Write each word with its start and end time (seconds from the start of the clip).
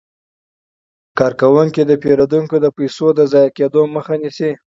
کارکوونکي 1.19 1.81
د 1.85 1.91
پیرودونکو 2.03 2.55
د 2.61 2.67
پيسو 2.77 3.07
د 3.15 3.19
ضایع 3.31 3.51
کیدو 3.57 3.81
مخه 3.95 4.15
نیسي. 4.21 4.51